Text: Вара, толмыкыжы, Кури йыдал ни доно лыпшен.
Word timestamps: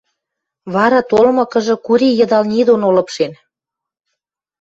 Вара, 0.73 0.99
толмыкыжы, 1.09 1.75
Кури 1.85 2.09
йыдал 2.19 2.43
ни 2.51 2.59
доно 2.67 2.87
лыпшен. 2.95 3.33